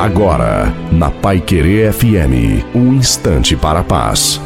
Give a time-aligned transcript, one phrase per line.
[0.00, 4.40] Agora, na Pai Querer FM, um instante para a paz.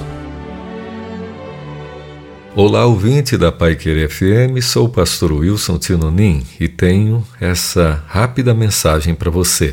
[2.57, 8.53] Olá, ouvinte da Pai Querer FM, sou o pastor Wilson Tinonim e tenho essa rápida
[8.53, 9.71] mensagem para você.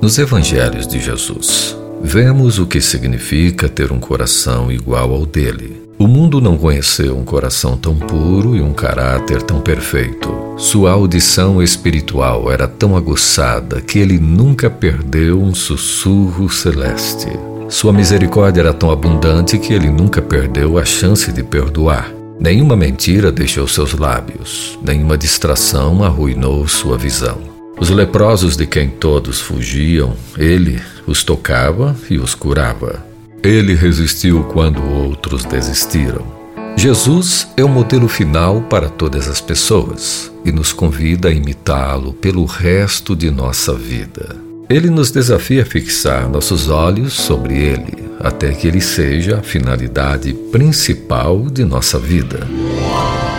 [0.00, 5.80] Nos Evangelhos de Jesus, vemos o que significa ter um coração igual ao dele.
[5.98, 10.28] O mundo não conheceu um coração tão puro e um caráter tão perfeito.
[10.56, 17.28] Sua audição espiritual era tão aguçada que ele nunca perdeu um sussurro celeste.
[17.68, 22.10] Sua misericórdia era tão abundante que ele nunca perdeu a chance de perdoar.
[22.40, 27.59] Nenhuma mentira deixou seus lábios, nenhuma distração arruinou sua visão.
[27.80, 33.02] Os leprosos de quem todos fugiam, ele os tocava e os curava.
[33.42, 36.40] Ele resistiu quando outros desistiram.
[36.76, 42.44] Jesus é o modelo final para todas as pessoas e nos convida a imitá-lo pelo
[42.44, 44.36] resto de nossa vida.
[44.68, 50.34] Ele nos desafia a fixar nossos olhos sobre ele, até que ele seja a finalidade
[50.52, 52.46] principal de nossa vida.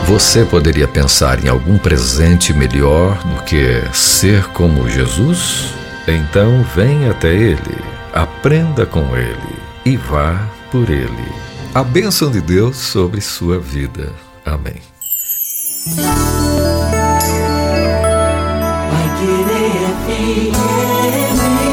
[0.05, 5.73] Você poderia pensar em algum presente melhor do que ser como Jesus?
[6.07, 7.77] Então vem até Ele,
[8.13, 11.31] aprenda com Ele e vá por Ele.
[11.73, 14.11] A bênção de Deus sobre sua vida.
[14.45, 14.81] Amém.
[18.91, 21.70] Vai querer, né?